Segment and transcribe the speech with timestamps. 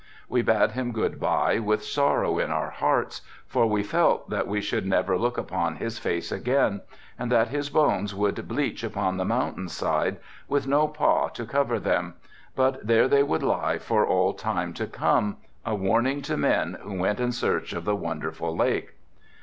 [0.27, 4.59] We bade him good bye with sorrow in our hearts, for we felt that we
[4.59, 6.81] should never look upon his face again,
[7.19, 10.17] and that his bones would bleach upon the mountain side,
[10.47, 12.15] with no pah to covert them,
[12.55, 15.37] but there they would lie for all time to come,
[15.67, 18.95] a warning to men who went in search of the wonderful lake.